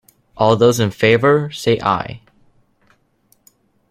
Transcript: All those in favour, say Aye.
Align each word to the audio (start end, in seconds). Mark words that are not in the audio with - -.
All 0.35 0.55
those 0.55 0.79
in 0.79 0.89
favour, 0.89 1.51
say 1.51 1.79
Aye. 1.79 2.23